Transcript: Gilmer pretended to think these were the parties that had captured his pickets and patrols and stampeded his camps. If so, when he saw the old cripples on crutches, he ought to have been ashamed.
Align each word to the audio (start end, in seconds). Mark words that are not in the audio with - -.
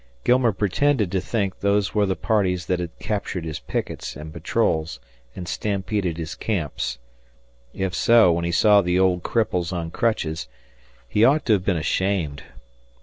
Gilmer 0.23 0.51
pretended 0.51 1.11
to 1.11 1.21
think 1.21 1.59
these 1.59 1.93
were 1.93 2.07
the 2.07 2.15
parties 2.15 2.65
that 2.65 2.79
had 2.79 2.89
captured 2.97 3.45
his 3.45 3.59
pickets 3.59 4.15
and 4.15 4.33
patrols 4.33 4.99
and 5.35 5.47
stampeded 5.47 6.17
his 6.17 6.33
camps. 6.33 6.97
If 7.71 7.93
so, 7.93 8.31
when 8.31 8.43
he 8.43 8.51
saw 8.51 8.81
the 8.81 8.97
old 8.97 9.21
cripples 9.21 9.71
on 9.71 9.91
crutches, 9.91 10.47
he 11.07 11.23
ought 11.23 11.45
to 11.45 11.53
have 11.53 11.65
been 11.65 11.77
ashamed. 11.77 12.41